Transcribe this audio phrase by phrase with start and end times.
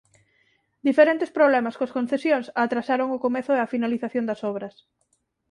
[0.87, 4.75] Diferentes problemas coas concesións atrasaron o comezo e a finalización das obras.